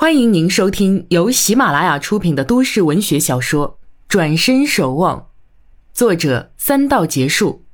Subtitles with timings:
[0.00, 5.20] 欢迎您收听由喜马拉雅出品的都市文学小说《转身守望》，
[5.92, 7.64] 作者三道结束，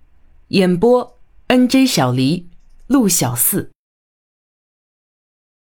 [0.48, 1.18] 演播
[1.48, 2.48] N J 小黎、
[2.87, 3.71] 陆小四。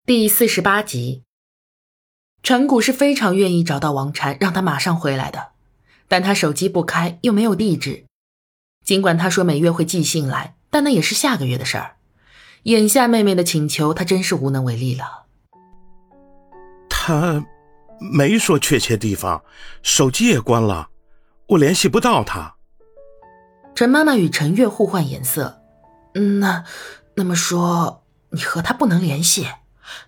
[0.06, 1.24] 第四十八集，
[2.44, 5.54] 陈谷是非常愿意找到王禅，让他马上回来的，
[6.08, 8.06] 但他手机不开，又没有地址。
[8.86, 11.96] 尽管他说每月会寄信来，但那也是下个月的事儿。
[12.66, 15.23] 眼下妹妹的请求，他真是无能为力了。
[17.06, 17.46] 他
[18.00, 19.44] 没说确切地方，
[19.82, 20.88] 手机也关了，
[21.50, 22.56] 我联系不到他。
[23.76, 25.60] 陈妈妈与陈月互换颜色，
[26.40, 26.64] 那
[27.16, 29.46] 那么说你和他不能联系，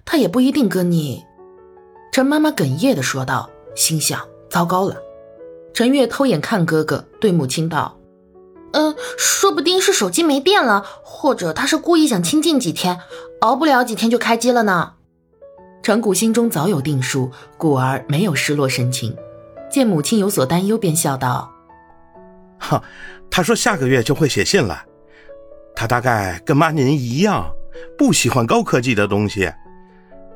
[0.06, 1.26] 他也不一定跟你。
[2.14, 4.96] 陈妈妈哽咽的说道，心想糟糕了。
[5.74, 8.00] 陈月偷眼看哥哥，对母亲道
[8.72, 13.02] ：“嗯，说不定是手机没电了，或者他是故意想清静几天，
[13.42, 14.94] 熬不了几天就开机了呢。”
[15.86, 19.16] 陈谷心中早有定数，故而没有失落神情。
[19.70, 21.54] 见母亲有所担忧，便笑道
[22.58, 22.82] ：“哈，
[23.30, 24.84] 他说下个月就会写信了。
[25.76, 27.52] 他大概跟妈您一样，
[27.96, 29.54] 不喜欢高科技的东西。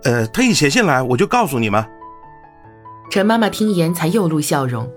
[0.03, 1.83] 呃，他一写信来，我就告诉你们。”
[3.09, 4.87] 陈妈妈听言，才又露笑容。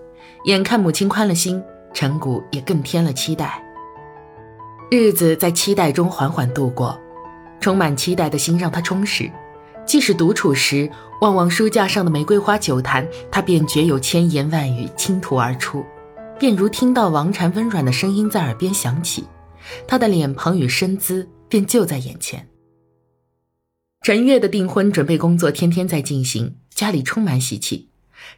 [0.44, 3.64] 眼看母亲宽了心，陈谷也更添了期待。
[4.90, 7.00] 日子在期待中缓缓度过，
[7.58, 9.32] 充满期待的心让他充实。
[9.84, 15.84] 即使独处时，望望书架上的玫瑰花酒坛，他便觉有千言万语倾吐而出，
[16.38, 19.24] 便如听到王禅温软的声音在耳边响起，
[19.86, 22.48] 他的脸庞与身姿便就在眼前。
[24.00, 27.88] 陈月的订婚准备工作天天在进行，家里充满喜气。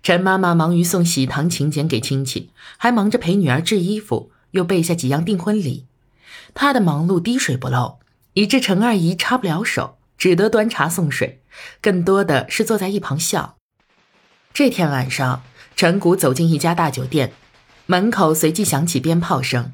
[0.03, 5.87] 陈妈妈忙于送喜糖请柬给亲戚，还忙着陪女儿制衣服，又备下几样订婚礼。
[6.53, 7.99] 她的忙碌滴水不漏，
[8.33, 9.97] 以致陈二姨插不了手。
[10.17, 11.41] 只得端茶送水，
[11.81, 13.57] 更多的是坐在一旁笑。
[14.53, 15.43] 这天晚上，
[15.77, 17.33] 陈谷走进一家大酒店，
[17.87, 19.73] 门口随即响起鞭炮声，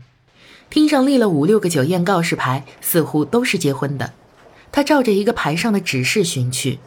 [0.71, 4.15] 厅上立了五六个酒宴告示牌，似乎都是结婚的。
[4.73, 6.79] 他照着一个牌上的指示寻去。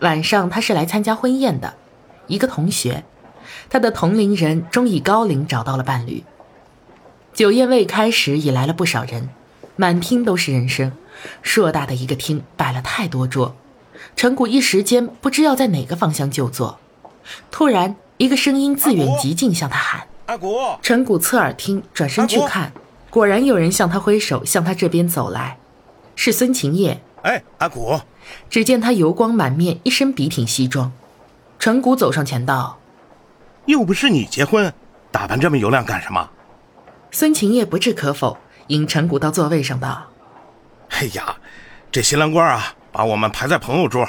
[0.00, 1.74] 晚上他是来参加婚宴的，
[2.26, 3.04] 一个同学，
[3.70, 6.24] 他的同龄人终以高龄找到了伴侣。
[7.32, 9.30] 酒宴未开始，已来了不少人，
[9.76, 10.92] 满厅都是人声。
[11.42, 13.56] 硕大的一个厅摆了太多桌，
[14.16, 16.78] 陈谷一时间不知要在哪个方向就坐。
[17.50, 22.72] 突然，一个声音自远及近向他喊：“阿古！”陈谷侧耳听，转身去看，
[23.08, 25.56] 果然有人向他挥手，向他这边走来，
[26.14, 27.00] 是孙晴叶。
[27.22, 27.98] 哎，阿古！
[28.50, 30.92] 只见他油光满面，一身笔挺西装。
[31.58, 32.78] 陈谷走上前道
[33.64, 34.70] ：“又不是你结婚，
[35.10, 36.28] 打扮这么油亮干什么？”
[37.10, 38.36] 孙晴叶不置可否，
[38.68, 40.06] 引陈谷到座位上道。
[40.90, 41.36] 哎呀，
[41.90, 44.08] 这新郎官啊，把我们排在朋友桌，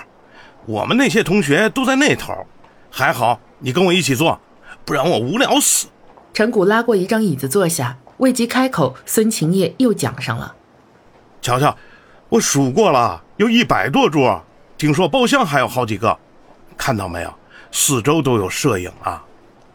[0.66, 2.46] 我们那些同学都在那头。
[2.92, 4.40] 还好你跟我一起坐，
[4.86, 5.88] 不然我无聊死。
[6.34, 10.56] 陈谷拉过一张椅子坐下，未及开口，孙晴叶又讲上了
[11.42, 11.76] ：“瞧瞧，
[12.30, 14.44] 我数过了，有一百多桌，
[14.78, 16.18] 听说包厢还有好几个。
[16.78, 17.34] 看到没有？
[17.72, 19.24] 四周都有摄影啊，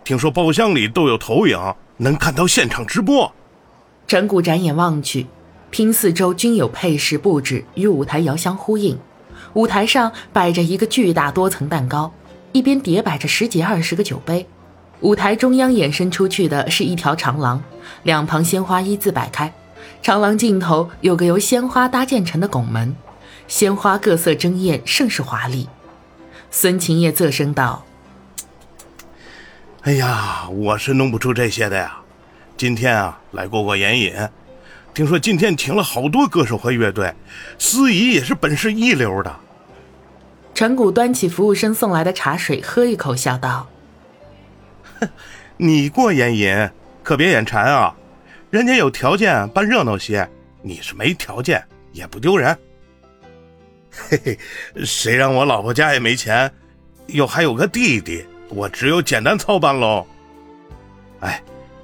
[0.05, 1.59] 听说包厢里都有投影，
[1.97, 3.31] 能看到现场直播。”
[4.10, 5.28] 陈谷展眼望去。
[5.71, 8.98] 厅四周均有配饰布置，与舞台遥相呼应。
[9.53, 12.12] 舞台上摆着一个巨大多层蛋糕，
[12.50, 14.44] 一边叠摆着十几二十个酒杯。
[14.98, 17.62] 舞台中央延伸出去的是一条长廊，
[18.03, 19.54] 两旁鲜花一字摆开。
[20.03, 22.97] 长廊尽头有个由鲜花搭建成的拱门，
[23.47, 25.69] 鲜花各色争艳，甚是华丽。
[26.50, 27.84] 孙晴叶啧声道
[29.82, 31.98] ：“哎呀，我是弄不出这些的呀。
[32.60, 34.15] 今天啊，来过过眼瘾。”
[34.93, 37.10] 听说今天请了好多歌手和乐队，
[37.59, 39.34] 司仪也是本事一流的。
[40.53, 43.66] 陈谷端起服务生送来的茶水，喝一口，笑道
[45.56, 46.69] ：“你过眼瘾，
[47.03, 47.97] 可别眼馋啊！
[48.50, 50.28] 人家有条件办热闹些，
[50.60, 52.54] 你是没条件，也不丢人。
[53.91, 54.38] 嘿嘿，
[54.84, 56.53] 谁让我老婆家也没钱，
[57.06, 60.06] 又还有个弟弟，我只有简单操办喽。
[61.21, 61.42] 哎，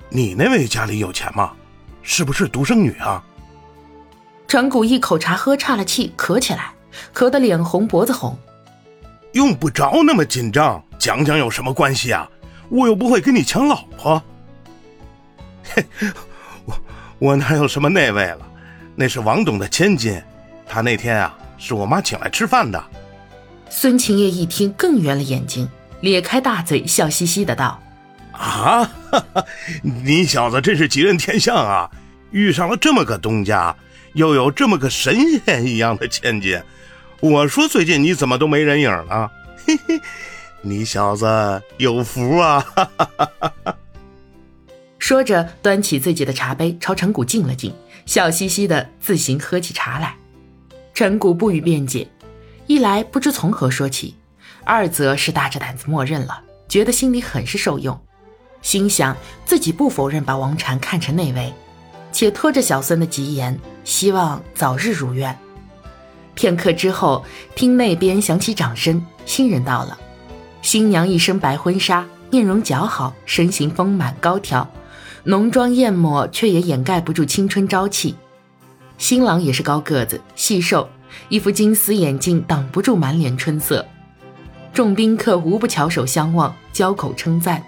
[0.09, 1.53] 你那位家里有钱吗？”
[2.09, 3.21] 是不是独生女啊？
[4.47, 6.71] 陈谷一口茶喝岔了气，咳起来，
[7.13, 8.39] 咳得脸红脖子红。
[9.33, 12.31] 用不着那么紧张，讲讲有什么关系啊？
[12.69, 14.23] 我又不会跟你抢老婆。
[15.75, 15.85] 嘿，
[16.65, 16.75] 我
[17.19, 18.39] 我哪有什么那位了？
[18.95, 20.23] 那是王董的千金，
[20.65, 22.81] 他那天啊是我妈请来吃饭的。
[23.69, 25.69] 孙晴叶一听更圆了眼睛，
[26.03, 27.83] 咧开大嘴，笑嘻嘻的道。
[28.37, 28.91] 啊，
[29.83, 31.91] 你小子真是吉人天相啊！
[32.31, 33.75] 遇上了这么个东家，
[34.15, 36.61] 又有这么个神仙一样的千金。
[37.21, 39.31] 我说最近你怎么都没人影了？
[39.67, 40.01] 嘿嘿，
[40.61, 42.61] 你小子有福啊！
[42.61, 43.77] 哈哈哈哈哈。
[44.99, 47.73] 说着，端起自己的茶杯朝陈谷敬了敬，
[48.05, 50.17] 笑嘻嘻的自行喝起茶来。
[50.93, 52.09] 陈谷不予辩解，
[52.67, 54.17] 一来不知从何说起，
[54.65, 57.99] 二则是大着胆子默认了，觉得心里很是受用，
[58.67, 61.55] 心想自己不否认把王禅看成内卫，
[62.11, 65.39] 且拖着小孙的吉言，希望早日如愿。
[66.35, 67.25] 片刻之后，
[67.55, 69.97] 厅那边响起掌声，新人到了。
[70.63, 74.69] 新娘一身白婚纱，面容姣好，身形丰满高挑，
[75.23, 78.17] 浓妆艳抹却也掩盖不住青春朝气。
[78.99, 80.89] 新郎也是高个子，细瘦，
[81.29, 83.87] 一副金丝眼镜挡不住满脸春色。
[84.73, 87.63] 众宾客无不翘首相望，交口称赞。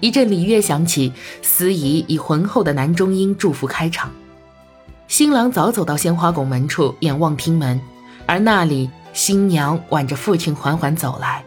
[0.00, 1.12] 一阵礼乐响起，
[1.42, 4.10] 司仪以浑厚的男中音祝福开场。
[5.08, 7.80] 新郎早走到鲜花拱门处，眼望厅门，
[8.26, 11.44] 而那里新娘挽着父亲缓缓走来，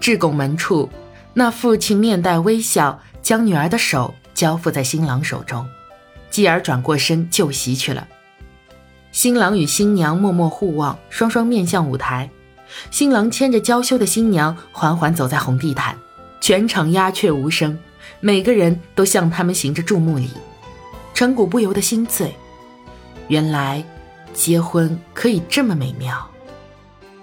[0.00, 0.88] 至拱门处，
[1.32, 5.64] 那父亲面带微笑，将女儿的手交付在新郎手中，
[6.30, 8.08] 继而转过身就席去了。
[9.12, 12.28] 新郎与新娘默默互望，双双面向舞台。
[12.90, 15.96] 新郎牵着娇羞的新娘，缓缓走在红地毯，
[16.44, 17.78] 全场鸦雀无声，
[18.20, 20.28] 每个人都向他们行着注目礼。
[21.14, 22.34] 陈谷不由得心醉。
[23.28, 23.82] 原来，
[24.34, 26.28] 结婚可以这么美妙。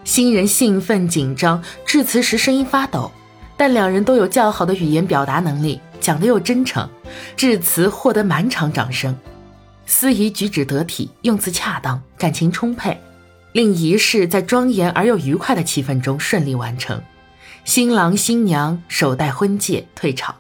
[0.03, 3.11] 新人兴奋紧张，致辞时声音发抖，
[3.55, 6.89] 但两人都有较好的语言表达能力，讲得又真诚，
[7.37, 9.15] 致辞获得满场掌声。
[9.85, 12.99] 司仪举止得体，用词恰当，感情充沛，
[13.51, 16.99] 令仪式在庄严而又愉快的气氛中顺利完成。
[17.63, 20.35] 新郎新娘手戴婚戒退场。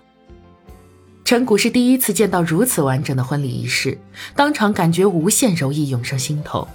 [1.23, 3.97] 陈谷是第一次见到如此完整的婚礼仪式，
[4.35, 6.67] 当场感觉无限柔意涌上心头。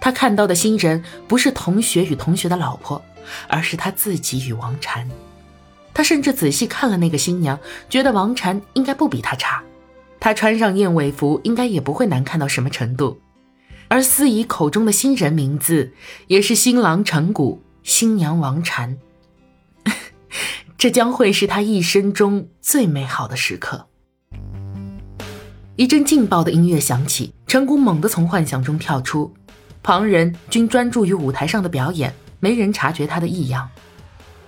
[0.00, 3.00] 他看到的新人不是同学与同学的老婆，
[3.46, 5.08] 而是他自己与王禅。
[5.94, 7.58] 他甚至仔细看了那个新娘，
[7.88, 9.62] 觉得王禅应该不比他差。
[10.18, 13.20] 他穿上燕尾服，应该也不会难看到什么程度。
[13.86, 15.92] 而司仪口中的新人名字，
[16.26, 18.98] 也是新郎陈谷，新娘王禅。
[20.82, 23.86] 这将会是他一生中最美好的时刻。
[25.76, 29.32] 一阵劲爆的音乐响起，陈谷猛地从幻想中跳出，
[29.80, 33.70] 旁人均专注于舞台上的表演，没人察觉他的异样。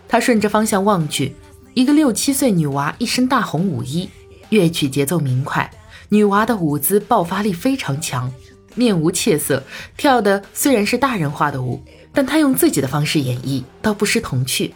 [0.09, 1.37] 他顺着方向望去，
[1.73, 4.11] 一个六七岁女娃，一身大红舞衣，
[4.49, 5.71] 乐曲节奏明快，
[6.09, 8.29] 女娃的舞姿爆发力非常强，
[8.75, 9.63] 面无怯色，
[9.97, 11.81] 跳的虽然是大人化的舞，
[12.13, 14.75] 但她用自己的方式演绎，倒不失童趣。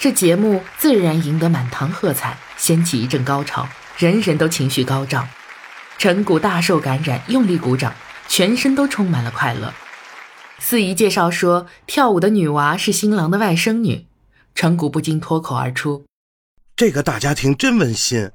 [0.00, 3.68] 这节目自然赢得满堂喝彩，掀起一阵高潮，
[3.98, 5.28] 人人都情绪高涨。
[5.98, 7.92] 陈谷大受感染，用力鼓掌，
[8.26, 9.74] 全身都充满了快乐。
[10.58, 14.06] 司仪介绍说，跳舞的女娃是新郎的外甥女。
[14.54, 16.06] 陈谷不禁脱口而出
[16.74, 18.30] ：“这个大家庭真温馨。”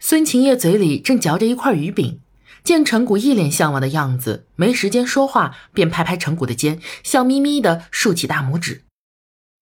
[0.00, 2.20] 孙晴叶嘴里正嚼着一块鱼饼，
[2.64, 8.84] 见陈谷一脸向往的样子，没时间说话，便拍拍陈谷的肩，笑眯眯地竖起大拇指。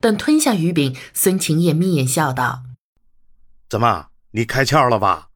[0.06, 2.62] 等吞下鱼饼，孙晴也眯眼笑道
[3.69, 5.31] ：“怎么，你开窍了吧？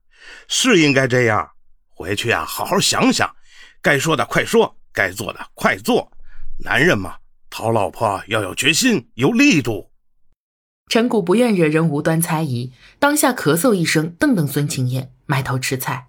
[0.47, 1.51] 是应该这样。
[1.89, 3.35] 回去啊，好好想想，
[3.83, 6.13] 该说的快说，该做的快做。
[6.59, 7.17] 男人嘛，
[7.51, 9.91] 讨老婆要有决心，有力度。”
[10.87, 16.07] 陈谷不愿惹人无端猜疑，当下咳嗽一声，瞪瞪孙晴叶，埋头吃菜。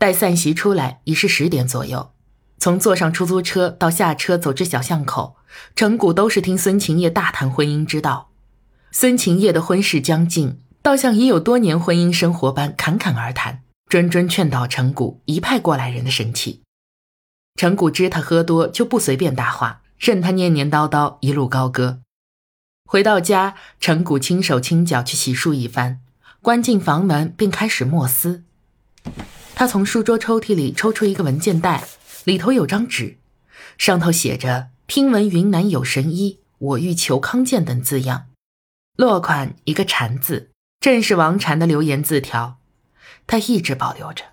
[0.00, 2.12] 待散席出来，已是十点左右。
[2.58, 5.36] 从坐上出租车到下车，走至小巷口。
[5.74, 8.30] 陈谷都是听孙晴叶大谈婚姻之道，
[8.90, 16.62] 孙晴叶的婚事将近，倒像已有多年婚姻生活般侃侃而谈，谆谆劝导陈谷，一派过来人的神气。
[17.56, 22.00] 陈谷知他喝多，就不随便搭话，任他念念叨叨，一路高歌。
[22.86, 26.00] 回到家，陈谷轻手轻脚去洗漱一番，
[26.40, 28.44] 关进房门，便开始默思。
[29.54, 31.84] 他从书桌抽屉里抽出一个文件袋，
[32.24, 33.18] 里头有张纸，
[33.78, 34.68] 上头写着。
[34.90, 38.26] 听闻云南有神医，我欲求康健等字样，
[38.96, 42.58] 落款一个禅字，正是王禅的留言字条，
[43.24, 44.24] 他一直保留着。